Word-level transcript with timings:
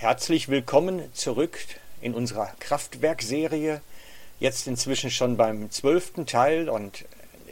Herzlich 0.00 0.48
willkommen 0.48 1.12
zurück 1.12 1.58
in 2.00 2.14
unserer 2.14 2.50
Kraftwerkserie. 2.58 3.82
Jetzt 4.38 4.66
inzwischen 4.66 5.10
schon 5.10 5.36
beim 5.36 5.70
zwölften 5.70 6.24
Teil 6.24 6.70
und 6.70 7.04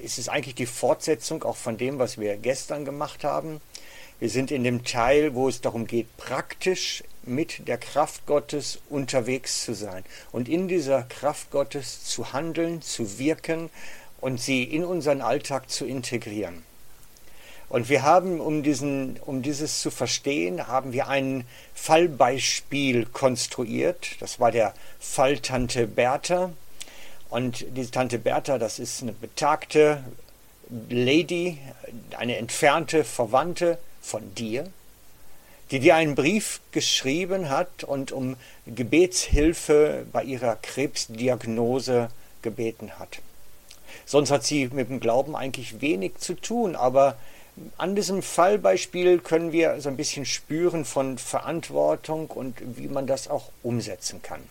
es 0.02 0.16
ist 0.16 0.30
eigentlich 0.30 0.54
die 0.54 0.64
Fortsetzung 0.64 1.42
auch 1.42 1.58
von 1.58 1.76
dem, 1.76 1.98
was 1.98 2.16
wir 2.16 2.38
gestern 2.38 2.86
gemacht 2.86 3.22
haben. 3.22 3.60
Wir 4.18 4.30
sind 4.30 4.50
in 4.50 4.64
dem 4.64 4.82
Teil, 4.82 5.34
wo 5.34 5.46
es 5.50 5.60
darum 5.60 5.86
geht, 5.86 6.16
praktisch 6.16 7.04
mit 7.22 7.68
der 7.68 7.76
Kraft 7.76 8.24
Gottes 8.24 8.78
unterwegs 8.88 9.66
zu 9.66 9.74
sein 9.74 10.02
und 10.32 10.48
in 10.48 10.68
dieser 10.68 11.02
Kraft 11.02 11.50
Gottes 11.50 12.04
zu 12.04 12.32
handeln, 12.32 12.80
zu 12.80 13.18
wirken 13.18 13.68
und 14.22 14.40
sie 14.40 14.64
in 14.64 14.86
unseren 14.86 15.20
Alltag 15.20 15.68
zu 15.68 15.84
integrieren. 15.84 16.62
Und 17.68 17.90
wir 17.90 18.02
haben, 18.02 18.40
um, 18.40 18.62
diesen, 18.62 19.18
um 19.26 19.42
dieses 19.42 19.80
zu 19.80 19.90
verstehen, 19.90 20.68
haben 20.68 20.92
wir 20.92 21.08
ein 21.08 21.44
Fallbeispiel 21.74 23.04
konstruiert. 23.06 24.16
Das 24.20 24.40
war 24.40 24.50
der 24.50 24.74
Fall 24.98 25.38
Tante 25.38 25.86
Bertha. 25.86 26.50
Und 27.28 27.66
diese 27.76 27.90
Tante 27.90 28.18
Bertha, 28.18 28.58
das 28.58 28.78
ist 28.78 29.02
eine 29.02 29.12
betagte 29.12 30.02
Lady, 30.88 31.58
eine 32.16 32.36
entfernte 32.36 33.04
Verwandte 33.04 33.78
von 34.00 34.34
dir, 34.34 34.70
die 35.70 35.80
dir 35.80 35.96
einen 35.96 36.14
Brief 36.14 36.60
geschrieben 36.72 37.50
hat 37.50 37.84
und 37.84 38.12
um 38.12 38.36
Gebetshilfe 38.66 40.06
bei 40.10 40.24
ihrer 40.24 40.56
Krebsdiagnose 40.56 42.08
gebeten 42.40 42.98
hat. 42.98 43.18
Sonst 44.06 44.30
hat 44.30 44.44
sie 44.44 44.68
mit 44.68 44.88
dem 44.88 45.00
Glauben 45.00 45.36
eigentlich 45.36 45.82
wenig 45.82 46.16
zu 46.16 46.34
tun, 46.34 46.76
aber 46.76 47.18
an 47.76 47.94
diesem 47.94 48.22
Fallbeispiel 48.22 49.18
können 49.20 49.52
wir 49.52 49.80
so 49.80 49.88
ein 49.88 49.96
bisschen 49.96 50.26
spüren 50.26 50.84
von 50.84 51.18
Verantwortung 51.18 52.28
und 52.28 52.56
wie 52.76 52.88
man 52.88 53.06
das 53.06 53.28
auch 53.28 53.50
umsetzen 53.62 54.22
kann. 54.22 54.42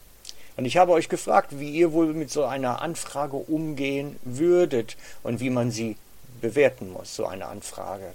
Und 0.56 0.66
ich 0.66 0.78
habe 0.78 0.92
euch 0.92 1.08
gefragt, 1.08 1.60
wie 1.60 1.70
ihr 1.70 1.92
wohl 1.92 2.14
mit 2.14 2.32
so 2.32 2.46
einer 2.46 2.82
Anfrage 2.82 3.38
umgehen 3.38 4.18
würdet 4.24 4.98
und 5.22 5.40
wie 5.40 5.52
man 5.52 5.70
sie 5.72 5.98
bewerten 6.42 6.92
muss, 6.92 7.16
so 7.16 7.26
eine 7.26 7.46
Anfrage. 7.46 8.14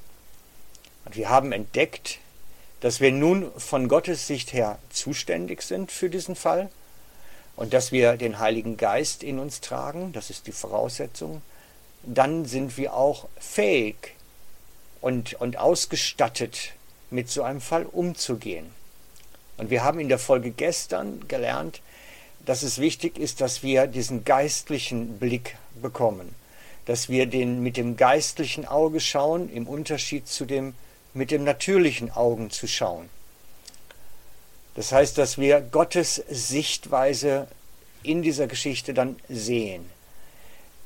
Und 1.04 1.16
wir 1.16 1.28
haben 1.28 1.52
entdeckt, 1.52 2.18
dass 2.80 3.00
wir 3.00 3.12
nun 3.12 3.52
von 3.56 3.86
Gottes 3.86 4.26
Sicht 4.26 4.52
her 4.52 4.78
zuständig 4.90 5.62
sind 5.62 5.92
für 5.92 6.10
diesen 6.10 6.34
Fall 6.34 6.68
und 7.54 7.72
dass 7.72 7.92
wir 7.92 8.16
den 8.16 8.40
Heiligen 8.40 8.76
Geist 8.76 9.22
in 9.22 9.38
uns 9.38 9.60
tragen, 9.60 10.12
das 10.12 10.30
ist 10.30 10.48
die 10.48 10.52
Voraussetzung, 10.52 11.42
dann 12.02 12.44
sind 12.44 12.76
wir 12.76 12.94
auch 12.94 13.28
fähig, 13.38 14.16
und, 15.02 15.34
und 15.34 15.58
ausgestattet, 15.58 16.72
mit 17.10 17.28
so 17.28 17.42
einem 17.42 17.60
Fall 17.60 17.84
umzugehen. 17.84 18.70
Und 19.58 19.68
wir 19.68 19.84
haben 19.84 20.00
in 20.00 20.08
der 20.08 20.18
Folge 20.18 20.50
gestern 20.50 21.28
gelernt, 21.28 21.82
dass 22.46 22.62
es 22.62 22.78
wichtig 22.78 23.18
ist, 23.18 23.42
dass 23.42 23.62
wir 23.62 23.86
diesen 23.86 24.24
geistlichen 24.24 25.18
Blick 25.18 25.56
bekommen, 25.82 26.34
dass 26.86 27.10
wir 27.10 27.26
den 27.26 27.62
mit 27.62 27.76
dem 27.76 27.98
geistlichen 27.98 28.66
Auge 28.66 28.98
schauen, 29.00 29.50
im 29.50 29.68
Unterschied 29.68 30.26
zu 30.26 30.46
dem 30.46 30.74
mit 31.14 31.30
dem 31.30 31.44
natürlichen 31.44 32.10
Augen 32.10 32.50
zu 32.50 32.66
schauen. 32.66 33.10
Das 34.74 34.92
heißt, 34.92 35.18
dass 35.18 35.36
wir 35.36 35.60
Gottes 35.60 36.22
Sichtweise 36.30 37.46
in 38.02 38.22
dieser 38.22 38.46
Geschichte 38.46 38.94
dann 38.94 39.16
sehen, 39.28 39.84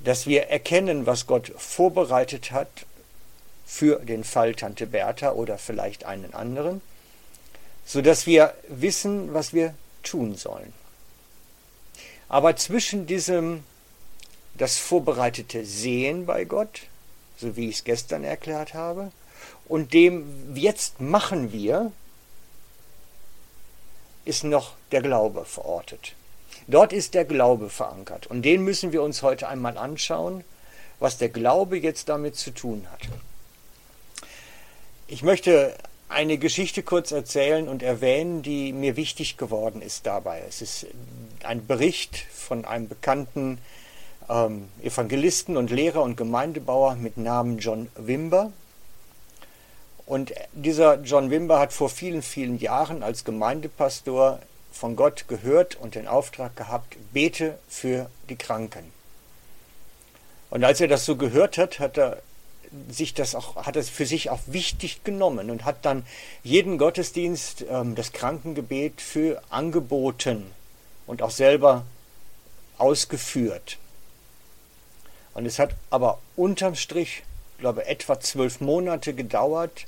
dass 0.00 0.27
wir 0.27 0.48
erkennen, 0.48 1.06
was 1.06 1.28
Gott 1.28 1.53
vorbereitet 1.56 2.50
hat 2.50 2.69
für 3.67 3.98
den 3.98 4.25
Fall 4.25 4.55
Tante 4.55 4.86
Bertha 4.86 5.33
oder 5.33 5.59
vielleicht 5.59 6.05
einen 6.05 6.33
anderen, 6.33 6.81
sodass 7.84 8.27
wir 8.27 8.55
wissen, 8.69 9.34
was 9.34 9.53
wir 9.53 9.75
tun 10.03 10.36
sollen. 10.36 10.72
Aber 12.28 12.56
zwischen 12.56 13.06
diesem 13.06 13.65
das 14.55 14.78
vorbereitete 14.78 15.65
Sehen 15.65 16.26
bei 16.26 16.44
Gott, 16.44 16.82
so 17.37 17.56
wie 17.56 17.69
ich 17.69 17.76
es 17.76 17.84
gestern 17.84 18.25
erklärt 18.25 18.72
habe, 18.72 19.12
und 19.69 19.93
dem 19.93 20.56
jetzt 20.56 21.00
machen 21.00 21.53
wir, 21.53 21.93
ist 24.25 24.44
noch 24.44 24.72
der 24.93 25.03
Glaube 25.03 25.44
verortet. 25.44 26.15
Dort 26.69 26.93
ist 26.93 27.15
der 27.15 27.25
Glaube 27.25 27.69
verankert. 27.69 28.26
Und 28.26 28.43
den 28.43 28.62
müssen 28.62 28.93
wir 28.93 29.03
uns 29.03 29.22
heute 29.22 29.49
einmal 29.49 29.78
anschauen, 29.78 30.44
was 30.99 31.19
der 31.19 31.28
Glaube 31.28 31.78
jetzt 31.78 32.09
damit 32.09 32.37
zu 32.37 32.50
tun 32.50 32.87
hat. 32.91 33.03
Ich 35.09 35.22
möchte 35.22 35.72
eine 36.09 36.37
Geschichte 36.37 36.83
kurz 36.83 37.12
erzählen 37.12 37.69
und 37.69 37.84
erwähnen, 37.84 38.43
die 38.43 38.72
mir 38.72 38.97
wichtig 38.97 39.37
geworden 39.37 39.81
ist 39.81 40.05
dabei. 40.05 40.43
Es 40.49 40.61
ist 40.61 40.87
ein 41.44 41.65
Bericht 41.65 42.17
von 42.33 42.65
einem 42.65 42.89
bekannten 42.89 43.59
ähm, 44.28 44.69
Evangelisten 44.83 45.56
und 45.56 45.71
Lehrer 45.71 46.03
und 46.03 46.17
Gemeindebauer 46.17 46.97
mit 46.97 47.19
Namen 47.19 47.59
John 47.59 47.89
Wimber. 47.94 48.50
Und 50.06 50.33
dieser 50.55 51.00
John 51.03 51.31
Wimber 51.31 51.61
hat 51.61 51.73
vor 51.73 51.88
vielen, 51.88 52.23
vielen 52.23 52.59
Jahren 52.59 53.05
als 53.05 53.25
Gemeindepastor 53.25 54.41
von 54.73 54.97
Gott 54.97 55.28
gehört 55.28 55.77
und 55.77 55.94
den 55.94 56.09
Auftrag 56.09 56.56
gehabt, 56.56 56.97
bete 57.12 57.59
für 57.69 58.11
die 58.28 58.37
Kranken. 58.37 58.91
Und 60.50 60.65
als 60.65 60.81
er 60.81 60.88
das 60.88 61.05
so 61.05 61.15
gehört 61.15 61.59
hat, 61.59 61.78
hat 61.78 61.97
er 61.97 62.23
sich 62.88 63.15
das 63.15 63.34
auch, 63.34 63.56
hat 63.66 63.77
es 63.77 63.88
für 63.88 64.06
sich 64.06 64.31
auch 64.31 64.41
wichtig 64.47 65.04
genommen 65.04 65.50
und 65.50 65.65
hat 65.65 65.84
dann 65.84 66.04
jeden 66.43 66.78
Gottesdienst 66.78 67.65
ähm, 67.69 67.94
das 67.94 68.12
Krankengebet 68.12 69.00
für 69.00 69.43
angeboten 69.50 70.50
und 71.06 71.22
auch 71.22 71.31
selber 71.31 71.84
ausgeführt. 72.78 73.78
Und 75.34 75.47
es 75.47 75.59
hat 75.59 75.75
aber 75.91 76.19
unterm 76.34 76.75
Strich, 76.75 77.22
glaube 77.59 77.82
ich, 77.82 77.88
etwa 77.88 78.19
zwölf 78.21 78.60
Monate 78.60 79.15
gedauert, 79.15 79.87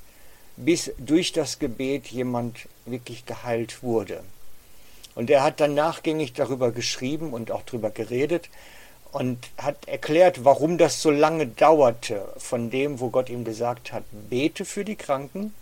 bis 0.57 0.93
durch 0.99 1.33
das 1.33 1.59
Gebet 1.59 2.09
jemand 2.09 2.69
wirklich 2.85 3.25
geheilt 3.25 3.83
wurde. 3.83 4.23
Und 5.15 5.31
er 5.31 5.43
hat 5.43 5.61
dann 5.61 5.75
nachgängig 5.75 6.33
darüber 6.33 6.71
geschrieben 6.71 7.33
und 7.33 7.51
auch 7.51 7.63
darüber 7.63 7.91
geredet, 7.91 8.49
und 9.13 9.39
hat 9.57 9.89
erklärt, 9.89 10.45
warum 10.45 10.79
das 10.79 11.01
so 11.01 11.11
lange 11.11 11.47
dauerte, 11.47 12.29
von 12.37 12.71
dem, 12.71 13.01
wo 13.01 13.09
Gott 13.09 13.31
ihm 13.31 13.45
gesagt 13.45 13.93
hat, 13.93 14.05
bete 14.29 14.65
für 14.65 14.85
die 14.85 14.97
Kranken, 14.97 15.55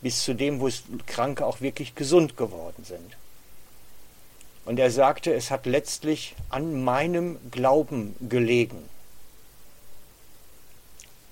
bis 0.00 0.22
zu 0.22 0.34
dem, 0.34 0.60
wo 0.60 0.68
Kranke 1.06 1.44
auch 1.44 1.60
wirklich 1.60 1.94
gesund 1.94 2.36
geworden 2.36 2.84
sind. 2.84 3.16
Und 4.64 4.78
er 4.78 4.90
sagte, 4.90 5.32
es 5.32 5.50
hat 5.50 5.66
letztlich 5.66 6.36
an 6.50 6.84
meinem 6.84 7.38
Glauben 7.50 8.14
gelegen. 8.28 8.88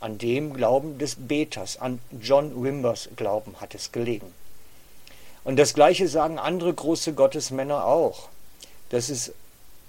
An 0.01 0.19
dem 0.19 0.55
Glauben 0.55 0.99
des 0.99 1.17
Beters, 1.17 1.77
an 1.77 2.01
John 2.21 2.63
Wimbers 2.63 3.11
Glauben 3.17 3.61
hat 3.61 3.75
es 3.75 3.93
gelegen. 3.93 4.33
Und 5.45 5.57
das 5.59 5.75
Gleiche 5.75 6.09
sagen 6.09 6.39
andere 6.39 6.75
große 6.75 7.13
Gottesmänner 7.13 7.85
auch, 7.85 8.29
dass 8.89 9.11
es 9.11 9.33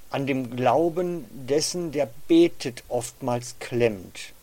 an 0.09 0.27
dem 0.27 0.55
Glauben 0.55 1.25
dessen, 1.31 1.91
der 1.91 2.09
betet, 2.27 2.83
oftmals 2.87 3.55
klemmt. 3.59 4.33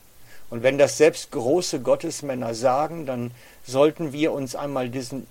Und 0.50 0.62
wenn 0.62 0.78
das 0.78 0.98
selbst 0.98 1.30
große 1.30 1.80
Gottesmänner 1.80 2.54
sagen, 2.54 3.06
dann 3.06 3.30
sollten 3.66 4.12
wir 4.12 4.32
uns 4.32 4.54
einmal 4.54 4.88
diesen 4.88 5.26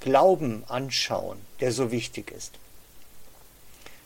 Glauben 0.00 0.64
anschauen, 0.68 1.38
der 1.60 1.72
so 1.72 1.90
wichtig 1.90 2.30
ist. 2.30 2.54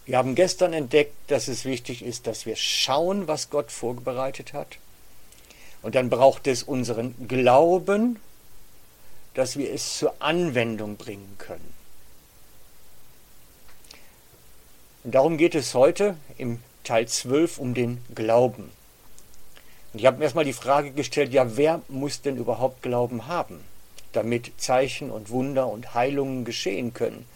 Wir 0.04 0.18
haben 0.18 0.34
gestern 0.34 0.72
entdeckt, 0.72 1.14
dass 1.28 1.46
es 1.46 1.64
wichtig 1.64 2.02
ist, 2.02 2.26
dass 2.26 2.44
wir 2.44 2.56
schauen, 2.56 3.28
was 3.28 3.50
Gott 3.50 3.70
vorbereitet 3.70 4.52
hat. 4.52 4.78
Und 5.80 5.94
dann 5.94 6.10
braucht 6.10 6.46
es 6.48 6.62
unseren 6.62 7.28
Glauben, 7.28 8.18
dass 9.34 9.56
wir 9.56 9.72
es 9.72 9.98
zur 9.98 10.14
Anwendung 10.18 10.96
bringen 10.96 11.36
können. 11.38 11.72
Und 15.04 15.14
darum 15.14 15.36
geht 15.36 15.54
es 15.54 15.74
heute 15.74 16.16
im 16.38 16.62
Teil 16.84 17.08
12 17.08 17.58
um 17.58 17.74
den 17.74 18.04
Glauben. 18.14 18.70
Und 19.92 19.98
ich 19.98 20.06
habe 20.06 20.18
mir 20.18 20.24
erstmal 20.24 20.44
die 20.44 20.52
Frage 20.52 20.92
gestellt, 20.92 21.32
ja, 21.32 21.56
wer 21.56 21.82
muss 21.88 22.22
denn 22.22 22.36
überhaupt 22.36 22.82
Glauben 22.82 23.26
haben, 23.26 23.60
damit 24.12 24.52
Zeichen 24.58 25.10
und 25.10 25.30
Wunder 25.30 25.68
und 25.68 25.94
Heilungen 25.94 26.44
geschehen 26.44 26.94
können? 26.94 27.26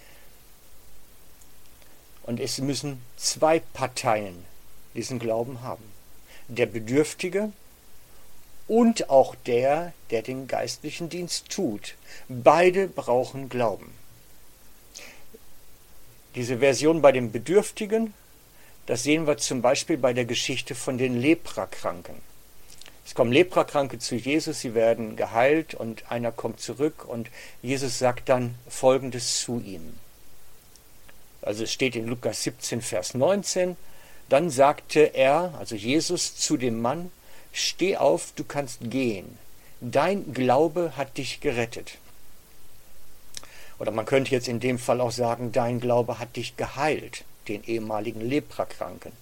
Und 2.23 2.41
es 2.41 2.59
müssen 2.59 3.03
zwei 3.17 3.61
Parteien 3.61 4.45
diesen 4.95 5.19
Glauben 5.19 5.63
haben. 5.63 5.85
Der 6.49 6.67
Bedürftige 6.67 7.53
und 8.69 9.11
auch 9.11 9.35
der, 9.35 9.93
der 10.11 10.23
den 10.23 10.49
geistlichen 10.49 11.09
Dienst 11.09 11.51
tut. 11.51 11.95
Beide 12.29 12.89
brauchen 12.89 13.49
Glauben. 13.49 13.93
Diese 16.37 16.59
Version 16.59 17.01
bei 17.01 17.13
den 17.13 17.33
Bedürftigen, 17.33 18.13
das 18.85 19.03
sehen 19.03 19.27
wir 19.27 19.39
zum 19.39 19.63
Beispiel 19.63 19.97
bei 19.97 20.13
der 20.13 20.27
Geschichte 20.27 20.75
von 20.75 20.99
den 20.99 21.19
Leprakranken. 21.19 22.17
Es 23.07 23.15
kommen 23.15 23.33
Leprakranke 23.33 23.99
zu 23.99 24.17
Jesus, 24.17 24.61
sie 24.61 24.75
werden 24.75 25.17
geheilt 25.17 25.75
und 25.75 26.11
einer 26.11 26.33
kommt 26.33 26.61
zurück 26.61 27.07
und 27.07 27.31
Jesus 27.63 27.99
sagt 27.99 28.29
dann 28.29 28.55
Folgendes 28.69 29.41
zu 29.41 29.63
ihm. 29.65 29.95
Also 31.41 31.65
es 31.65 31.73
steht 31.73 31.97
in 31.97 32.07
Lukas 32.07 32.43
17, 32.43 32.83
Vers 32.83 33.15
19, 33.15 33.77
dann 34.29 34.51
sagte 34.51 35.15
er, 35.15 35.55
also 35.59 35.75
Jesus, 35.75 36.37
zu 36.37 36.59
dem 36.59 36.83
Mann, 36.83 37.11
steh 37.53 37.97
auf, 37.97 38.33
du 38.37 38.45
kannst 38.45 38.81
gehen, 38.83 39.39
dein 39.81 40.35
Glaube 40.35 40.99
hat 40.99 41.17
dich 41.17 41.41
gerettet. 41.41 41.99
Oder 43.79 43.91
man 43.91 44.07
könnte 44.07 44.31
jetzt 44.31 44.49
in 44.49 44.61
dem 44.61 44.79
Fall 44.79 45.01
auch 45.01 45.11
sagen, 45.11 45.53
dein 45.53 45.81
Glaube 45.81 46.19
hat 46.19 46.37
dich 46.37 46.57
geheilt, 46.57 47.25
den 47.49 47.63
ehemaligen 47.65 48.21
Leprakranken. 48.21 49.13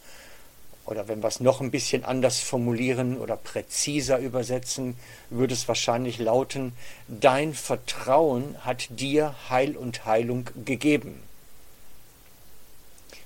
Oder 0.86 1.08
wenn 1.08 1.22
wir 1.22 1.28
es 1.28 1.40
noch 1.40 1.60
ein 1.60 1.70
bisschen 1.70 2.04
anders 2.04 2.40
formulieren 2.40 3.18
oder 3.18 3.36
präziser 3.36 4.18
übersetzen, 4.18 4.96
würde 5.30 5.54
es 5.54 5.66
wahrscheinlich 5.66 6.18
lauten, 6.18 6.72
dein 7.08 7.54
Vertrauen 7.54 8.56
hat 8.60 8.88
dir 8.90 9.34
Heil 9.48 9.76
und 9.76 10.04
Heilung 10.04 10.50
gegeben. 10.64 11.22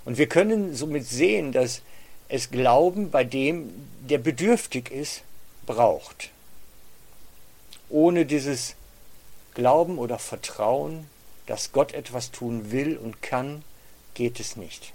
Und 0.05 0.19
wir 0.19 0.29
können 0.29 0.75
somit 0.75 1.07
sehen, 1.07 1.53
dass 1.53 1.83
es 2.29 2.51
Glauben 2.51 3.11
bei 3.11 3.25
dem, 3.25 3.71
der 4.09 4.19
bedürftig 4.19 4.91
ist, 4.91 5.23
braucht. 5.67 6.31
Ohne 7.91 8.25
dieses 8.25 8.77
Glauben 9.55 9.99
oder 9.99 10.19
Vertrauen, 10.19 11.07
dass 11.49 11.73
Gott 11.73 11.95
etwas 11.95 12.31
tun 12.31 12.71
will 12.71 12.99
und 12.99 13.23
kann, 13.23 13.65
geht 14.13 14.39
es 14.39 14.57
nicht. 14.57 14.93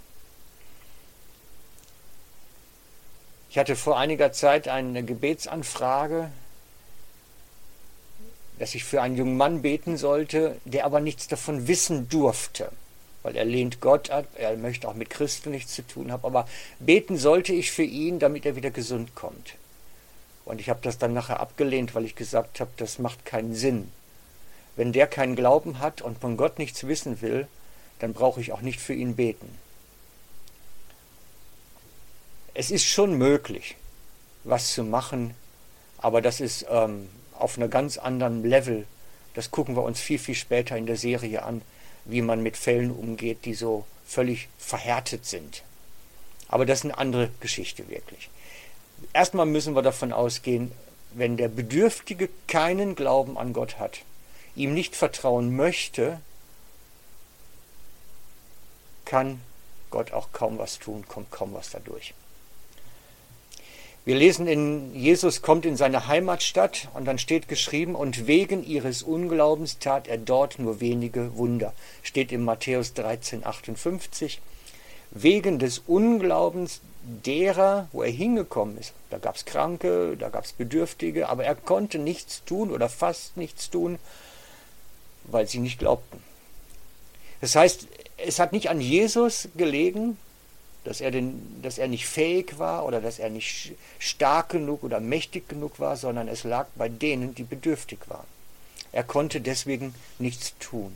Ich 3.50 3.58
hatte 3.58 3.74
vor 3.74 3.98
einiger 3.98 4.32
Zeit 4.32 4.68
eine 4.68 5.02
Gebetsanfrage, 5.04 6.30
dass 8.60 8.76
ich 8.76 8.84
für 8.84 9.02
einen 9.02 9.16
jungen 9.16 9.36
Mann 9.36 9.62
beten 9.62 9.96
sollte, 9.96 10.56
der 10.64 10.84
aber 10.84 11.00
nichts 11.00 11.26
davon 11.26 11.66
wissen 11.66 12.08
durfte, 12.08 12.70
weil 13.24 13.36
er 13.36 13.44
lehnt 13.44 13.80
Gott 13.80 14.10
ab, 14.10 14.26
er 14.36 14.56
möchte 14.56 14.86
auch 14.88 14.94
mit 14.94 15.10
Christen 15.10 15.50
nichts 15.50 15.74
zu 15.74 15.84
tun 15.84 16.12
haben, 16.12 16.24
aber 16.24 16.46
beten 16.78 17.18
sollte 17.18 17.52
ich 17.52 17.72
für 17.72 17.82
ihn, 17.82 18.20
damit 18.20 18.46
er 18.46 18.54
wieder 18.54 18.70
gesund 18.70 19.16
kommt. 19.16 19.56
Und 20.44 20.60
ich 20.60 20.70
habe 20.70 20.80
das 20.82 20.98
dann 20.98 21.14
nachher 21.14 21.40
abgelehnt, 21.40 21.96
weil 21.96 22.04
ich 22.04 22.14
gesagt 22.14 22.60
habe, 22.60 22.70
das 22.76 23.00
macht 23.00 23.24
keinen 23.24 23.56
Sinn. 23.56 23.90
Wenn 24.76 24.92
der 24.92 25.06
keinen 25.06 25.36
Glauben 25.36 25.78
hat 25.78 26.02
und 26.02 26.18
von 26.18 26.36
Gott 26.36 26.58
nichts 26.58 26.86
wissen 26.86 27.20
will, 27.20 27.46
dann 27.98 28.12
brauche 28.12 28.40
ich 28.40 28.52
auch 28.52 28.60
nicht 28.60 28.80
für 28.80 28.94
ihn 28.94 29.16
beten 29.16 29.58
es 32.54 32.70
ist 32.70 32.84
schon 32.84 33.18
möglich, 33.18 33.76
was 34.44 34.72
zu 34.72 34.84
machen, 34.84 35.34
aber 35.98 36.22
das 36.22 36.40
ist 36.40 36.66
ähm, 36.70 37.08
auf 37.32 37.58
einem 37.58 37.68
ganz 37.68 37.98
anderen 37.98 38.44
Level. 38.44 38.86
Das 39.34 39.50
gucken 39.50 39.74
wir 39.74 39.82
uns 39.82 40.00
viel, 40.00 40.20
viel 40.20 40.36
später 40.36 40.76
in 40.76 40.86
der 40.86 40.96
Serie 40.96 41.42
an, 41.42 41.62
wie 42.04 42.22
man 42.22 42.42
mit 42.42 42.56
Fällen 42.56 42.92
umgeht, 42.92 43.44
die 43.44 43.54
so 43.54 43.84
völlig 44.06 44.48
verhärtet 44.58 45.26
sind. 45.26 45.64
Aber 46.46 46.64
das 46.64 46.80
ist 46.80 46.84
eine 46.84 46.98
andere 46.98 47.30
Geschichte 47.40 47.88
wirklich. 47.88 48.30
Erstmal 49.12 49.46
müssen 49.46 49.74
wir 49.74 49.82
davon 49.82 50.12
ausgehen, 50.12 50.70
wenn 51.12 51.36
der 51.36 51.48
Bedürftige 51.48 52.28
keinen 52.46 52.94
Glauben 52.94 53.36
an 53.36 53.52
Gott 53.52 53.78
hat, 53.78 54.00
ihm 54.56 54.74
nicht 54.74 54.96
vertrauen 54.96 55.54
möchte, 55.56 56.20
kann 59.04 59.40
Gott 59.90 60.12
auch 60.12 60.32
kaum 60.32 60.58
was 60.58 60.78
tun, 60.78 61.04
kommt 61.06 61.30
kaum 61.30 61.54
was 61.54 61.70
dadurch. 61.70 62.14
Wir 64.04 64.16
lesen 64.16 64.46
in 64.46 64.94
Jesus 64.94 65.40
kommt 65.40 65.64
in 65.64 65.78
seine 65.78 66.08
Heimatstadt 66.08 66.88
und 66.92 67.06
dann 67.06 67.18
steht 67.18 67.48
geschrieben, 67.48 67.94
und 67.94 68.26
wegen 68.26 68.62
ihres 68.62 69.02
Unglaubens 69.02 69.78
tat 69.78 70.08
er 70.08 70.18
dort 70.18 70.58
nur 70.58 70.80
wenige 70.80 71.38
Wunder. 71.38 71.72
Steht 72.02 72.30
in 72.30 72.44
Matthäus 72.44 72.92
13, 72.92 73.46
58. 73.46 74.42
Wegen 75.10 75.58
des 75.58 75.78
Unglaubens 75.86 76.82
derer, 77.04 77.88
wo 77.92 78.02
er 78.02 78.10
hingekommen 78.10 78.76
ist. 78.76 78.92
Da 79.08 79.16
gab 79.16 79.36
es 79.36 79.46
Kranke, 79.46 80.16
da 80.18 80.28
gab 80.28 80.44
es 80.44 80.52
Bedürftige, 80.52 81.30
aber 81.30 81.44
er 81.44 81.54
konnte 81.54 81.98
nichts 81.98 82.42
tun 82.44 82.70
oder 82.70 82.90
fast 82.90 83.38
nichts 83.38 83.70
tun, 83.70 83.98
weil 85.24 85.48
sie 85.48 85.58
nicht 85.58 85.78
glaubten. 85.78 86.22
Das 87.40 87.56
heißt, 87.56 87.86
es 88.16 88.38
hat 88.38 88.52
nicht 88.52 88.70
an 88.70 88.80
Jesus 88.80 89.48
gelegen, 89.56 90.16
dass 90.84 91.00
er, 91.00 91.10
den, 91.10 91.62
dass 91.62 91.78
er 91.78 91.88
nicht 91.88 92.06
fähig 92.06 92.58
war 92.58 92.84
oder 92.84 93.00
dass 93.00 93.18
er 93.18 93.30
nicht 93.30 93.72
stark 93.98 94.50
genug 94.50 94.82
oder 94.82 95.00
mächtig 95.00 95.48
genug 95.48 95.80
war, 95.80 95.96
sondern 95.96 96.28
es 96.28 96.44
lag 96.44 96.66
bei 96.76 96.88
denen, 96.88 97.34
die 97.34 97.42
bedürftig 97.42 97.98
waren. 98.08 98.26
Er 98.92 99.02
konnte 99.02 99.40
deswegen 99.40 99.94
nichts 100.18 100.54
tun. 100.58 100.94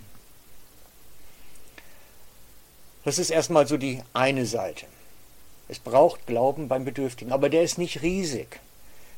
Das 3.05 3.19
ist 3.19 3.31
erstmal 3.31 3.67
so 3.67 3.79
die 3.79 4.03
eine 4.13 4.45
Seite. 4.45 4.87
Es 5.69 5.79
braucht 5.79 6.27
Glauben 6.27 6.69
beim 6.69 6.85
Bedürftigen, 6.85 7.33
aber 7.33 7.49
der 7.49 7.63
ist 7.63 7.79
nicht 7.79 8.03
riesig. 8.03 8.61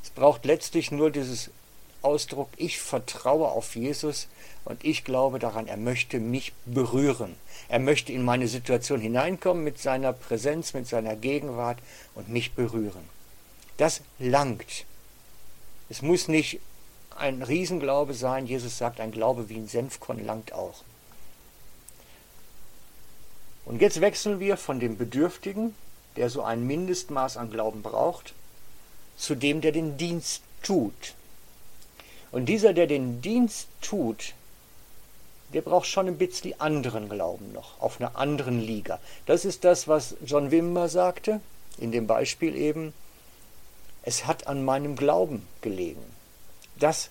Es 0.02 0.10
braucht 0.10 0.44
letztlich 0.44 0.90
nur 0.90 1.10
dieses 1.10 1.50
Ausdruck, 2.02 2.48
ich 2.56 2.80
vertraue 2.80 3.48
auf 3.48 3.76
Jesus 3.76 4.28
und 4.64 4.84
ich 4.84 5.04
glaube 5.04 5.38
daran, 5.38 5.66
er 5.66 5.76
möchte 5.76 6.18
mich 6.18 6.52
berühren. 6.66 7.34
Er 7.68 7.78
möchte 7.78 8.12
in 8.12 8.24
meine 8.24 8.48
Situation 8.48 9.00
hineinkommen 9.00 9.64
mit 9.64 9.78
seiner 9.78 10.12
Präsenz, 10.12 10.74
mit 10.74 10.86
seiner 10.86 11.16
Gegenwart 11.16 11.78
und 12.14 12.28
mich 12.28 12.52
berühren. 12.52 13.08
Das 13.76 14.02
langt. 14.18 14.84
Es 15.88 16.02
muss 16.02 16.28
nicht 16.28 16.60
ein 17.16 17.42
Riesenglaube 17.42 18.14
sein. 18.14 18.46
Jesus 18.46 18.78
sagt, 18.78 19.00
ein 19.00 19.12
Glaube 19.12 19.48
wie 19.48 19.56
ein 19.56 19.68
Senfkorn 19.68 20.24
langt 20.24 20.52
auch. 20.52 20.82
Und 23.64 23.80
jetzt 23.80 24.00
wechseln 24.00 24.40
wir 24.40 24.56
von 24.56 24.80
dem 24.80 24.96
Bedürftigen, 24.96 25.74
der 26.16 26.28
so 26.30 26.42
ein 26.42 26.66
Mindestmaß 26.66 27.36
an 27.36 27.50
Glauben 27.50 27.82
braucht, 27.82 28.34
zu 29.16 29.34
dem, 29.34 29.60
der 29.60 29.72
den 29.72 29.96
Dienst 29.96 30.42
tut. 30.62 31.14
Und 32.32 32.46
dieser, 32.46 32.72
der 32.72 32.86
den 32.86 33.22
Dienst 33.22 33.68
tut, 33.80 34.34
der 35.52 35.62
braucht 35.62 35.86
schon 35.86 36.06
ein 36.06 36.18
bisschen 36.18 36.58
anderen 36.60 37.08
Glauben 37.08 37.52
noch, 37.52 37.80
auf 37.80 38.00
einer 38.00 38.16
anderen 38.16 38.60
Liga. 38.60 39.00
Das 39.26 39.44
ist 39.44 39.64
das, 39.64 39.88
was 39.88 40.16
John 40.24 40.50
Wimmer 40.50 40.88
sagte, 40.88 41.40
in 41.78 41.90
dem 41.92 42.06
Beispiel 42.06 42.54
eben, 42.54 42.92
es 44.02 44.26
hat 44.26 44.46
an 44.46 44.64
meinem 44.64 44.96
Glauben 44.96 45.46
gelegen, 45.60 46.04
dass 46.78 47.10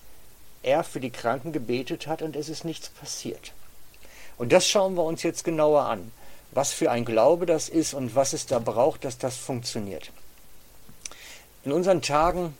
er 0.62 0.84
für 0.84 1.00
die 1.00 1.10
Kranken 1.10 1.52
gebetet 1.52 2.06
hat 2.06 2.22
und 2.22 2.36
es 2.36 2.48
ist 2.48 2.64
nichts 2.64 2.88
passiert. 2.88 3.52
Und 4.38 4.52
das 4.52 4.66
schauen 4.66 4.94
wir 4.94 5.04
uns 5.04 5.22
jetzt 5.22 5.44
genauer 5.44 5.82
an, 5.82 6.10
was 6.52 6.72
für 6.72 6.90
ein 6.90 7.04
Glaube 7.04 7.46
das 7.46 7.68
ist 7.68 7.94
und 7.94 8.14
was 8.14 8.32
es 8.32 8.46
da 8.46 8.58
braucht, 8.58 9.04
dass 9.04 9.18
das 9.18 9.36
funktioniert. 9.36 10.10
In 11.64 11.72
unseren 11.72 12.02
Tagen 12.02 12.56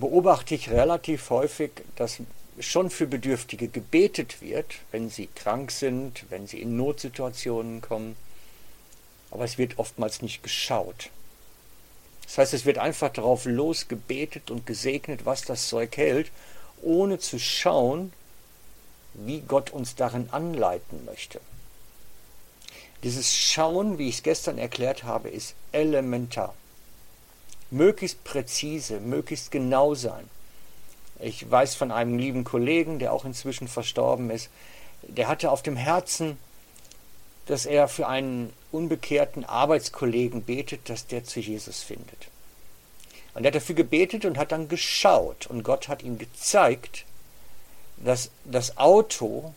beobachte 0.00 0.54
ich 0.54 0.70
relativ 0.70 1.30
häufig, 1.30 1.70
dass 1.96 2.20
schon 2.58 2.90
für 2.90 3.06
Bedürftige 3.06 3.68
gebetet 3.68 4.40
wird, 4.40 4.76
wenn 4.90 5.10
sie 5.10 5.28
krank 5.34 5.70
sind, 5.70 6.24
wenn 6.30 6.46
sie 6.46 6.60
in 6.60 6.76
Notsituationen 6.76 7.80
kommen, 7.80 8.16
aber 9.30 9.44
es 9.44 9.58
wird 9.58 9.78
oftmals 9.78 10.22
nicht 10.22 10.42
geschaut. 10.42 11.10
Das 12.24 12.38
heißt, 12.38 12.54
es 12.54 12.64
wird 12.64 12.78
einfach 12.78 13.10
darauf 13.12 13.44
losgebetet 13.44 14.50
und 14.50 14.66
gesegnet, 14.66 15.26
was 15.26 15.42
das 15.42 15.68
Zeug 15.68 15.96
hält, 15.96 16.30
ohne 16.82 17.18
zu 17.18 17.38
schauen, 17.38 18.12
wie 19.14 19.40
Gott 19.40 19.70
uns 19.70 19.94
darin 19.94 20.28
anleiten 20.30 21.04
möchte. 21.04 21.40
Dieses 23.02 23.34
Schauen, 23.34 23.98
wie 23.98 24.08
ich 24.08 24.16
es 24.16 24.22
gestern 24.22 24.58
erklärt 24.58 25.04
habe, 25.04 25.28
ist 25.28 25.54
elementar 25.72 26.54
möglichst 27.70 28.24
präzise, 28.24 29.00
möglichst 29.00 29.50
genau 29.50 29.94
sein. 29.94 30.28
Ich 31.20 31.50
weiß 31.50 31.74
von 31.74 31.90
einem 31.90 32.18
lieben 32.18 32.44
Kollegen, 32.44 32.98
der 32.98 33.12
auch 33.12 33.24
inzwischen 33.24 33.68
verstorben 33.68 34.30
ist, 34.30 34.50
der 35.02 35.28
hatte 35.28 35.50
auf 35.50 35.62
dem 35.62 35.76
Herzen, 35.76 36.38
dass 37.46 37.64
er 37.64 37.88
für 37.88 38.08
einen 38.08 38.52
unbekehrten 38.72 39.44
Arbeitskollegen 39.44 40.42
betet, 40.42 40.88
dass 40.88 41.06
der 41.06 41.24
zu 41.24 41.40
Jesus 41.40 41.82
findet. 41.82 42.28
Und 43.34 43.44
er 43.44 43.48
hat 43.48 43.54
dafür 43.54 43.74
gebetet 43.74 44.24
und 44.24 44.38
hat 44.38 44.52
dann 44.52 44.68
geschaut 44.68 45.46
und 45.46 45.62
Gott 45.62 45.88
hat 45.88 46.02
ihm 46.02 46.18
gezeigt, 46.18 47.04
dass 47.98 48.30
das 48.44 48.76
Auto 48.76 49.54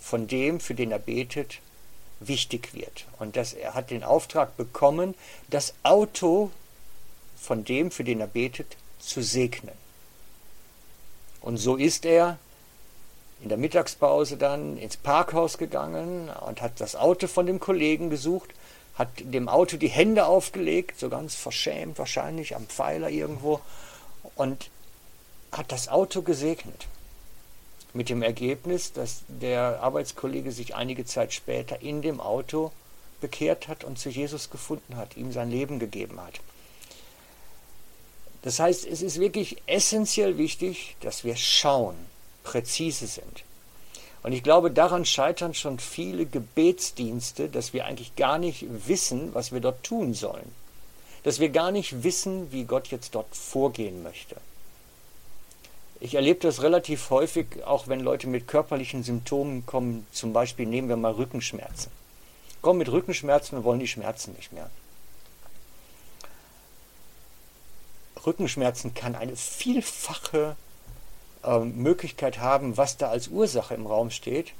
von 0.00 0.28
dem, 0.28 0.60
für 0.60 0.74
den 0.74 0.92
er 0.92 0.98
betet, 0.98 1.60
wichtig 2.20 2.74
wird. 2.74 3.06
Und 3.18 3.36
dass 3.36 3.52
er 3.52 3.74
hat 3.74 3.90
den 3.90 4.04
Auftrag 4.04 4.56
bekommen, 4.56 5.14
das 5.48 5.74
Auto 5.82 6.50
von 7.36 7.64
dem, 7.64 7.90
für 7.90 8.04
den 8.04 8.20
er 8.20 8.26
betet, 8.26 8.76
zu 8.98 9.22
segnen. 9.22 9.74
Und 11.40 11.58
so 11.58 11.76
ist 11.76 12.04
er 12.04 12.38
in 13.40 13.48
der 13.48 13.58
Mittagspause 13.58 14.36
dann 14.36 14.78
ins 14.78 14.96
Parkhaus 14.96 15.58
gegangen 15.58 16.30
und 16.46 16.62
hat 16.62 16.80
das 16.80 16.96
Auto 16.96 17.26
von 17.26 17.46
dem 17.46 17.60
Kollegen 17.60 18.10
gesucht, 18.10 18.50
hat 18.94 19.10
dem 19.18 19.48
Auto 19.48 19.76
die 19.76 19.88
Hände 19.88 20.26
aufgelegt, 20.26 20.98
so 20.98 21.08
ganz 21.08 21.34
verschämt 21.34 21.98
wahrscheinlich 21.98 22.56
am 22.56 22.66
Pfeiler 22.66 23.10
irgendwo, 23.10 23.60
und 24.34 24.70
hat 25.52 25.70
das 25.70 25.88
Auto 25.88 26.22
gesegnet. 26.22 26.86
Mit 27.92 28.08
dem 28.08 28.22
Ergebnis, 28.22 28.92
dass 28.92 29.22
der 29.28 29.82
Arbeitskollege 29.82 30.50
sich 30.50 30.74
einige 30.74 31.04
Zeit 31.04 31.32
später 31.32 31.80
in 31.82 32.02
dem 32.02 32.20
Auto 32.20 32.72
bekehrt 33.20 33.68
hat 33.68 33.84
und 33.84 33.98
zu 33.98 34.08
Jesus 34.08 34.50
gefunden 34.50 34.96
hat, 34.96 35.16
ihm 35.16 35.32
sein 35.32 35.50
Leben 35.50 35.78
gegeben 35.78 36.20
hat. 36.20 36.40
Das 38.46 38.60
heißt, 38.60 38.86
es 38.86 39.02
ist 39.02 39.18
wirklich 39.18 39.56
essentiell 39.66 40.38
wichtig, 40.38 40.94
dass 41.00 41.24
wir 41.24 41.34
schauen, 41.34 41.96
präzise 42.44 43.08
sind. 43.08 43.42
Und 44.22 44.30
ich 44.30 44.44
glaube, 44.44 44.70
daran 44.70 45.04
scheitern 45.04 45.52
schon 45.52 45.80
viele 45.80 46.26
Gebetsdienste, 46.26 47.48
dass 47.48 47.72
wir 47.72 47.86
eigentlich 47.86 48.14
gar 48.14 48.38
nicht 48.38 48.64
wissen, 48.86 49.34
was 49.34 49.50
wir 49.50 49.58
dort 49.58 49.82
tun 49.82 50.14
sollen. 50.14 50.48
Dass 51.24 51.40
wir 51.40 51.48
gar 51.48 51.72
nicht 51.72 52.04
wissen, 52.04 52.52
wie 52.52 52.62
Gott 52.62 52.86
jetzt 52.92 53.16
dort 53.16 53.34
vorgehen 53.34 54.04
möchte. 54.04 54.36
Ich 55.98 56.14
erlebe 56.14 56.38
das 56.38 56.62
relativ 56.62 57.10
häufig, 57.10 57.64
auch 57.64 57.88
wenn 57.88 57.98
Leute 57.98 58.28
mit 58.28 58.46
körperlichen 58.46 59.02
Symptomen 59.02 59.66
kommen, 59.66 60.06
zum 60.12 60.32
Beispiel 60.32 60.66
nehmen 60.66 60.88
wir 60.88 60.96
mal 60.96 61.14
Rückenschmerzen. 61.14 61.90
Kommen 62.62 62.78
mit 62.78 62.92
Rückenschmerzen 62.92 63.58
und 63.58 63.64
wollen 63.64 63.80
die 63.80 63.88
Schmerzen 63.88 64.34
nicht 64.34 64.52
mehr. 64.52 64.70
Rückenschmerzen 68.24 68.94
kann 68.94 69.14
eine 69.14 69.36
vielfache 69.36 70.56
äh, 71.42 71.58
Möglichkeit 71.58 72.38
haben, 72.38 72.76
was 72.76 72.96
da 72.96 73.08
als 73.08 73.28
Ursache 73.28 73.74
im 73.74 73.86
Raum 73.86 74.10
steht. 74.10 74.52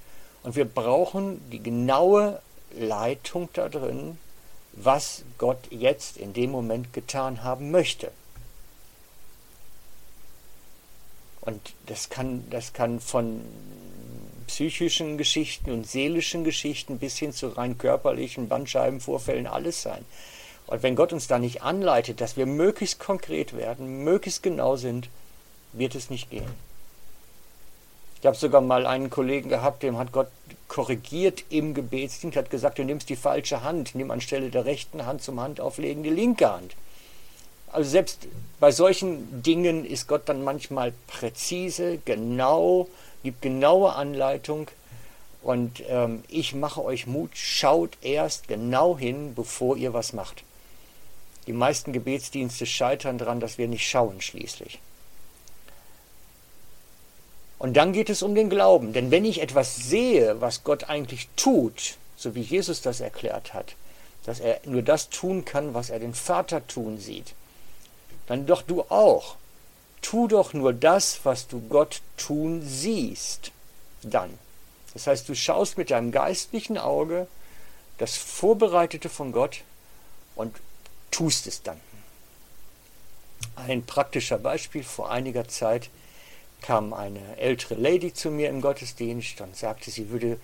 Und 0.43 0.57
wir 0.57 0.65
brauchen 0.65 1.41
die 1.51 1.63
genaue 1.63 2.41
Leitung 2.79 3.49
da 3.53 3.69
drin, 3.69 4.19
was 4.73 5.25
Gott 5.39 5.59
jetzt 5.71 6.17
in 6.17 6.33
dem 6.33 6.51
Moment 6.51 6.93
getan 6.93 7.43
haben 7.43 7.71
möchte. 7.71 8.13
Und 11.41 11.75
das 11.87 12.11
kann, 12.11 12.45
das 12.51 12.73
kann 12.73 13.01
von 13.01 13.43
psychischen 14.47 15.17
Geschichten 15.17 15.71
und 15.71 15.87
seelischen 15.87 16.45
Geschichten 16.45 16.99
bis 16.99 17.17
hin 17.17 17.33
zu 17.33 17.49
rein 17.49 17.79
körperlichen 17.79 18.49
Bandscheibenvorfällen 18.49 19.47
alles 19.47 19.83
sein. 19.83 20.05
Und 20.67 20.83
wenn 20.83 20.97
Gott 20.97 21.13
uns 21.13 21.29
da 21.29 21.39
nicht 21.39 21.63
anleitet, 21.63 22.21
dass 22.21 22.37
wir 22.37 22.47
möglichst 22.47 22.99
konkret 22.99 23.57
werden, 23.57 24.03
möglichst 24.03 24.43
genau 24.43 24.77
sind, 24.77 25.09
wird 25.73 25.95
es 25.95 26.11
nicht 26.11 26.31
gehen. 26.31 26.51
Ich 28.21 28.27
habe 28.27 28.37
sogar 28.37 28.61
mal 28.61 28.87
einen 28.87 29.11
Kollegen 29.11 29.49
gehabt, 29.49 29.83
dem 29.83 29.99
hat 29.99 30.11
Gott 30.11 30.29
korrigiert 30.69 31.45
im 31.51 31.75
Gebetsdienst, 31.75 32.37
hat 32.37 32.51
gesagt, 32.51 32.79
du 32.79 32.85
nimmst 32.85 33.09
die 33.09 33.17
falsche 33.17 33.63
Hand, 33.63 33.95
nimm 33.95 34.11
anstelle 34.11 34.51
der 34.51 34.65
rechten 34.65 35.07
Hand 35.07 35.23
zum 35.23 35.39
Handauflegen 35.39 36.03
die 36.03 36.11
linke 36.11 36.51
Hand. 36.51 36.75
Also 37.71 37.91
selbst 37.91 38.27
bei 38.59 38.73
solchen 38.73 39.43
Dingen 39.43 39.85
ist 39.85 40.09
Gott 40.09 40.23
dann 40.29 40.43
manchmal 40.43 40.93
präzise, 41.07 41.99
genau, 42.05 42.89
gibt 43.23 43.43
genaue 43.43 43.93
Anleitung. 43.93 44.69
Und 45.43 45.83
ähm, 45.89 46.25
ich 46.29 46.55
mache 46.55 46.83
euch 46.83 47.07
Mut, 47.07 47.31
schaut 47.35 47.99
erst 48.01 48.49
genau 48.49 48.99
hin, 48.99 49.35
bevor 49.35 49.77
ihr 49.77 49.93
was 49.93 50.13
macht. 50.13 50.43
Die 51.47 51.53
meisten 51.53 51.93
Gebetsdienste 51.93 52.67
scheitern 52.67 53.19
daran, 53.19 53.41
dass 53.41 53.59
wir 53.59 53.69
nicht 53.69 53.89
schauen 53.89 54.21
schließlich. 54.21 54.81
Und 57.59 57.75
dann 57.75 57.93
geht 57.93 58.11
es 58.11 58.23
um 58.23 58.35
den 58.35 58.51
Glauben. 58.51 58.93
Denn 58.93 59.11
wenn 59.11 59.25
ich 59.25 59.41
etwas 59.41 59.77
sehe, 59.77 60.41
was 60.41 60.65
Gott 60.65 60.85
eigentlich 60.85 61.29
tut, 61.37 61.97
so 62.17 62.35
wie 62.35 62.43
Jesus 62.43 62.83
das 62.83 63.01
erklärt 63.01 63.55
hat, 63.55 63.75
dass 64.25 64.41
er 64.41 64.61
nur 64.65 64.83
das 64.83 65.09
tun 65.09 65.45
kann, 65.45 65.73
was 65.73 65.91
er 65.91 66.01
den 66.01 66.15
Vater 66.15 66.67
tun 66.67 66.99
sieht, 66.99 67.35
dann 68.27 68.47
doch 68.47 68.63
du 68.63 68.83
auch. 68.83 69.37
Tu 70.03 70.29
doch 70.29 70.53
nur 70.53 70.73
das, 70.73 71.21
was 71.25 71.47
du 71.47 71.61
Gott 71.69 72.03
tun 72.17 72.63
siehst. 72.65 73.53
Dann. 74.03 74.39
Das 74.93 75.07
heißt, 75.07 75.29
du 75.29 75.35
schaust 75.35 75.79
mit 75.79 75.91
deinem 75.91 76.11
geistlichen 76.11 76.79
Auge 76.79 77.27
das 77.99 78.17
Vorbereitete 78.17 79.09
von 79.09 79.33
Gott 79.33 79.63
und 80.35 80.55
tust 81.17 81.47
es 81.47 81.63
dann. 81.63 81.81
Ein 83.55 83.87
praktischer 83.87 84.37
Beispiel 84.37 84.85
vor 84.85 85.11
einiger 85.11 85.49
Zeit 85.49 85.89
kam 86.61 86.93
eine 86.93 87.39
ältere 87.39 87.75
Lady 87.75 88.13
zu 88.13 88.31
mir 88.31 88.51
im 88.51 88.61
Gottesdienst 88.61 89.41
und 89.41 89.57
sagte, 89.57 89.91
sie 89.91 90.11
würde 90.11 90.39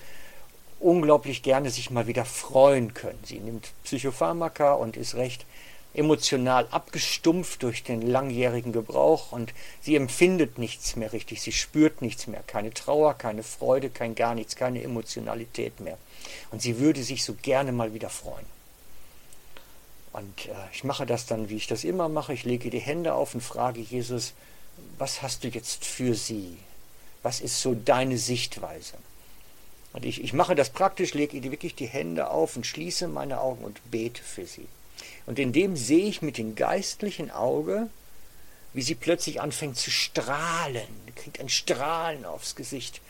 unglaublich 0.80 1.42
gerne 1.42 1.70
sich 1.70 1.90
mal 1.90 2.06
wieder 2.06 2.24
freuen 2.24 2.94
können. 2.94 3.18
Sie 3.22 3.38
nimmt 3.38 3.70
Psychopharmaka 3.84 4.72
und 4.72 4.96
ist 4.96 5.14
recht 5.14 5.44
emotional 5.92 6.66
abgestumpft 6.70 7.62
durch 7.62 7.82
den 7.82 8.00
langjährigen 8.00 8.72
Gebrauch 8.72 9.30
und 9.30 9.52
sie 9.82 9.94
empfindet 9.94 10.56
nichts 10.56 10.96
mehr 10.96 11.12
richtig, 11.12 11.42
sie 11.42 11.52
spürt 11.52 12.00
nichts 12.00 12.26
mehr, 12.28 12.42
keine 12.46 12.72
Trauer, 12.72 13.12
keine 13.12 13.42
Freude, 13.42 13.90
kein 13.90 14.14
gar 14.14 14.34
nichts, 14.34 14.56
keine 14.56 14.82
Emotionalität 14.82 15.80
mehr. 15.80 15.98
Und 16.50 16.62
sie 16.62 16.78
würde 16.78 17.02
sich 17.02 17.24
so 17.24 17.34
gerne 17.34 17.72
mal 17.72 17.92
wieder 17.92 18.08
freuen. 18.08 18.61
Und 20.12 20.46
äh, 20.46 20.52
ich 20.72 20.84
mache 20.84 21.06
das 21.06 21.26
dann, 21.26 21.48
wie 21.48 21.56
ich 21.56 21.66
das 21.66 21.84
immer 21.84 22.08
mache, 22.08 22.34
ich 22.34 22.44
lege 22.44 22.70
die 22.70 22.80
Hände 22.80 23.14
auf 23.14 23.34
und 23.34 23.40
frage 23.40 23.80
Jesus, 23.80 24.34
was 24.98 25.22
hast 25.22 25.44
du 25.44 25.48
jetzt 25.48 25.84
für 25.84 26.14
sie? 26.14 26.58
Was 27.22 27.40
ist 27.40 27.60
so 27.60 27.74
deine 27.74 28.18
Sichtweise? 28.18 28.94
Und 29.92 30.04
ich, 30.04 30.22
ich 30.22 30.32
mache 30.32 30.54
das 30.54 30.70
praktisch, 30.70 31.14
lege 31.14 31.42
wirklich 31.42 31.74
die 31.74 31.86
Hände 31.86 32.30
auf 32.30 32.56
und 32.56 32.66
schließe 32.66 33.08
meine 33.08 33.40
Augen 33.40 33.64
und 33.64 33.90
bete 33.90 34.22
für 34.22 34.46
sie. 34.46 34.66
Und 35.26 35.38
in 35.38 35.52
dem 35.52 35.76
sehe 35.76 36.06
ich 36.06 36.22
mit 36.22 36.38
dem 36.38 36.54
geistlichen 36.54 37.30
Auge, 37.30 37.88
wie 38.72 38.82
sie 38.82 38.94
plötzlich 38.94 39.40
anfängt 39.40 39.76
zu 39.76 39.90
strahlen, 39.90 40.88
kriegt 41.14 41.40
ein 41.40 41.50
Strahlen 41.50 42.24
aufs 42.24 42.56
Gesicht 42.56 43.00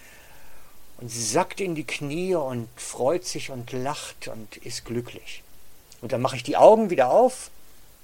und 0.99 1.11
sackt 1.11 1.61
in 1.61 1.75
die 1.75 1.87
Knie 1.87 2.35
und 2.35 2.69
freut 2.77 3.25
sich 3.25 3.51
und 3.51 3.73
lacht 3.73 4.29
und 4.29 4.57
ist 4.59 4.85
glücklich. 4.85 5.43
Und 6.03 6.13
dann 6.13 6.21
mache 6.21 6.37
ich 6.37 6.43
die 6.43 6.57
Augen 6.57 6.91
wieder 6.91 7.11
auf, 7.11 7.51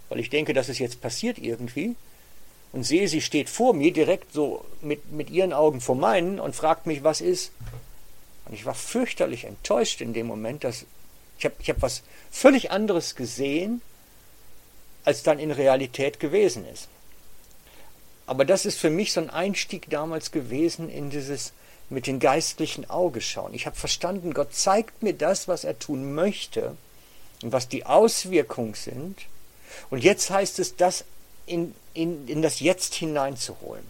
weil 0.08 0.20
ich 0.20 0.30
denke, 0.30 0.54
dass 0.54 0.68
es 0.68 0.78
jetzt 0.78 1.00
passiert 1.02 1.36
irgendwie 1.36 1.96
und 2.72 2.84
sehe, 2.84 3.08
sie 3.08 3.20
steht 3.20 3.50
vor 3.50 3.74
mir, 3.74 3.92
direkt 3.92 4.32
so 4.32 4.64
mit, 4.80 5.12
mit 5.12 5.30
ihren 5.30 5.52
Augen 5.52 5.80
vor 5.80 5.96
meinen 5.96 6.40
und 6.40 6.54
fragt 6.54 6.86
mich, 6.86 7.02
was 7.04 7.20
ist. 7.20 7.52
Und 8.46 8.54
ich 8.54 8.64
war 8.64 8.74
fürchterlich 8.74 9.44
enttäuscht 9.44 10.00
in 10.00 10.14
dem 10.14 10.26
Moment, 10.26 10.64
dass 10.64 10.86
ich 11.38 11.44
habe 11.44 11.54
ich 11.58 11.70
hab 11.70 11.82
was 11.82 12.02
völlig 12.30 12.70
anderes 12.70 13.14
gesehen, 13.14 13.82
als 15.04 15.22
dann 15.22 15.38
in 15.38 15.50
Realität 15.50 16.20
gewesen 16.20 16.66
ist. 16.66 16.88
Aber 18.26 18.44
das 18.44 18.66
ist 18.66 18.78
für 18.78 18.90
mich 18.90 19.12
so 19.12 19.20
ein 19.20 19.30
Einstieg 19.30 19.88
damals 19.90 20.32
gewesen 20.32 20.88
in 20.88 21.10
dieses 21.10 21.52
mit 21.90 22.06
dem 22.06 22.20
geistlichen 22.20 22.90
Auge 22.90 23.22
schauen. 23.22 23.54
Ich 23.54 23.66
habe 23.66 23.76
verstanden, 23.76 24.34
Gott 24.34 24.54
zeigt 24.54 25.02
mir 25.02 25.14
das, 25.14 25.48
was 25.48 25.64
er 25.64 25.78
tun 25.78 26.14
möchte 26.14 26.76
und 27.42 27.52
was 27.52 27.68
die 27.68 27.86
Auswirkungen 27.86 28.74
sind. 28.74 29.26
Und 29.90 30.02
jetzt 30.02 30.30
heißt 30.30 30.58
es, 30.58 30.76
das 30.76 31.04
in, 31.46 31.74
in, 31.94 32.28
in 32.28 32.42
das 32.42 32.60
Jetzt 32.60 32.94
hineinzuholen. 32.94 33.84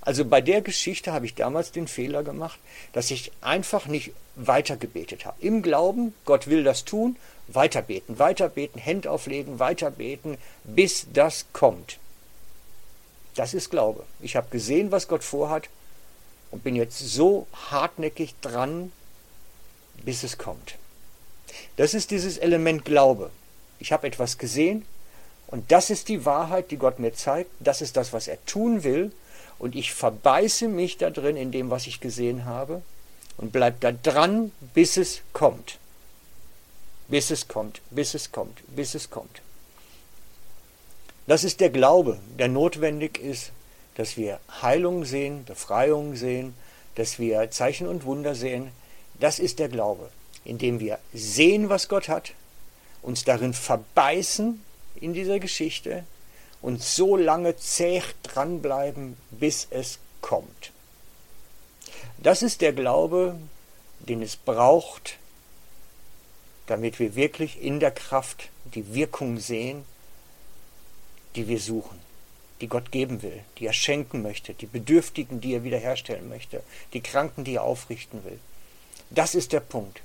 Also 0.00 0.24
bei 0.24 0.40
der 0.40 0.60
Geschichte 0.60 1.12
habe 1.12 1.26
ich 1.26 1.34
damals 1.34 1.72
den 1.72 1.88
Fehler 1.88 2.22
gemacht, 2.22 2.60
dass 2.92 3.10
ich 3.10 3.32
einfach 3.40 3.86
nicht 3.86 4.12
weitergebetet 4.36 5.24
habe. 5.24 5.36
Im 5.40 5.62
Glauben, 5.62 6.14
Gott 6.24 6.46
will 6.46 6.62
das 6.62 6.84
tun, 6.84 7.16
weiterbeten, 7.48 8.18
weiterbeten, 8.18 8.80
Hände 8.80 9.10
auflegen, 9.10 9.58
weiterbeten, 9.58 10.38
bis 10.62 11.06
das 11.12 11.46
kommt. 11.52 11.98
Das 13.34 13.52
ist 13.52 13.70
Glaube. 13.70 14.04
Ich 14.20 14.36
habe 14.36 14.48
gesehen, 14.50 14.92
was 14.92 15.08
Gott 15.08 15.24
vorhat 15.24 15.68
und 16.50 16.62
bin 16.62 16.76
jetzt 16.76 16.98
so 16.98 17.46
hartnäckig 17.70 18.34
dran, 18.40 18.92
bis 20.04 20.22
es 20.22 20.38
kommt. 20.38 20.76
Das 21.76 21.94
ist 21.94 22.10
dieses 22.10 22.38
Element 22.38 22.84
Glaube. 22.84 23.30
Ich 23.78 23.92
habe 23.92 24.06
etwas 24.06 24.38
gesehen, 24.38 24.84
und 25.48 25.70
das 25.70 25.90
ist 25.90 26.08
die 26.08 26.24
Wahrheit, 26.24 26.70
die 26.70 26.76
Gott 26.76 26.98
mir 26.98 27.14
zeigt. 27.14 27.50
Das 27.60 27.80
ist 27.80 27.96
das, 27.96 28.12
was 28.12 28.28
er 28.28 28.44
tun 28.46 28.82
will. 28.82 29.12
Und 29.58 29.74
ich 29.74 29.92
verbeiße 29.94 30.68
mich 30.68 30.98
da 30.98 31.10
drin 31.10 31.36
in 31.36 31.52
dem, 31.52 31.70
was 31.70 31.86
ich 31.86 32.00
gesehen 32.00 32.44
habe. 32.44 32.82
Und 33.36 33.52
bleib 33.52 33.80
da 33.80 33.92
dran, 33.92 34.50
bis 34.74 34.96
es 34.96 35.22
kommt. 35.32 35.78
Bis 37.08 37.30
es 37.30 37.46
kommt, 37.46 37.80
bis 37.90 38.14
es 38.14 38.32
kommt, 38.32 38.62
bis 38.74 38.94
es 38.94 39.10
kommt. 39.10 39.40
Das 41.28 41.44
ist 41.44 41.60
der 41.60 41.70
Glaube, 41.70 42.18
der 42.38 42.48
notwendig 42.48 43.18
ist, 43.18 43.52
dass 43.94 44.16
wir 44.16 44.40
Heilung 44.62 45.04
sehen, 45.04 45.44
Befreiung 45.44 46.16
sehen, 46.16 46.54
dass 46.96 47.18
wir 47.18 47.50
Zeichen 47.50 47.86
und 47.86 48.04
Wunder 48.04 48.34
sehen. 48.34 48.70
Das 49.20 49.38
ist 49.38 49.58
der 49.58 49.68
Glaube, 49.68 50.10
indem 50.46 50.80
wir 50.80 50.98
sehen, 51.12 51.68
was 51.68 51.88
Gott 51.88 52.08
hat, 52.08 52.32
uns 53.02 53.24
darin 53.24 53.52
verbeißen, 53.54 54.62
in 54.96 55.12
dieser 55.12 55.38
Geschichte 55.38 56.04
und 56.62 56.82
so 56.82 57.16
lange 57.16 57.56
zäh 57.56 58.02
dranbleiben, 58.22 59.16
bis 59.30 59.66
es 59.70 59.98
kommt. 60.22 60.72
Das 62.18 62.42
ist 62.42 62.62
der 62.62 62.72
Glaube, 62.72 63.36
den 64.00 64.22
es 64.22 64.36
braucht, 64.36 65.18
damit 66.66 66.98
wir 66.98 67.14
wirklich 67.14 67.62
in 67.62 67.78
der 67.78 67.90
Kraft 67.90 68.48
die 68.74 68.94
Wirkung 68.94 69.38
sehen, 69.38 69.84
die 71.34 71.46
wir 71.46 71.60
suchen. 71.60 72.00
die 72.60 72.68
Gott 72.68 72.90
geben 72.90 73.22
will, 73.22 73.42
die 73.58 73.66
er 73.66 73.72
schenken 73.72 74.22
möchte, 74.22 74.54
die 74.54 74.66
Bedürftigen, 74.66 75.40
die 75.40 75.54
er 75.54 75.64
wiederherstellen 75.64 76.28
möchte, 76.28 76.62
die 76.92 77.02
Kranken, 77.02 77.44
die 77.44 77.56
er 77.56 77.62
aufrichten 77.62 78.24
will. 78.24 78.38
Das 79.10 79.34
ist 79.34 79.52
der 79.52 79.60
Punkt. 79.60 80.00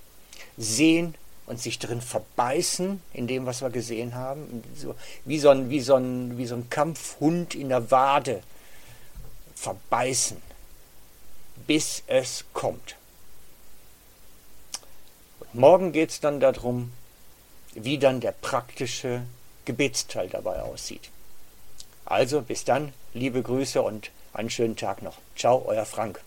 Sehen 0.58 1.15
und 1.46 1.60
sich 1.60 1.79
drin 1.79 2.01
verbeißen 2.01 3.01
in 3.13 3.27
dem, 3.27 3.46
was 3.46 3.62
wir 3.62 3.70
gesehen 3.70 4.15
haben, 4.15 4.63
so, 4.75 4.96
wie, 5.25 5.39
so 5.39 5.50
ein, 5.50 5.70
wie, 5.70 5.81
so 5.81 5.96
ein, 5.96 6.38
wie 6.38 6.46
so 6.46 6.55
ein 6.55 6.70
Kampfhund 6.70 7.55
in 7.55 7.70
der 7.70 7.91
Wade 7.91 8.41
verbeißen, 9.55 10.38
bis 11.67 12.03
es 12.08 12.46
kommt. 12.53 12.96
Und 15.39 15.55
morgen 15.55 15.91
geht 15.91 16.12
es 16.12 16.20
dann 16.20 16.39
darum, 16.39 16.93
wie 17.74 17.98
dann 17.98 18.22
der 18.22 18.31
praktische 18.31 19.24
Gebetsteil 19.65 20.29
dabei 20.29 20.62
aussieht. 20.62 21.10
Also 22.05 22.41
bis 22.41 22.65
dann, 22.65 22.93
liebe 23.13 23.41
Grüße 23.41 23.81
und 23.81 24.12
einen 24.34 24.50
schönen 24.50 24.75
Tag 24.75 25.01
noch. 25.01 25.17
Ciao, 25.36 25.63
euer 25.65 25.86
Frank. 25.86 26.22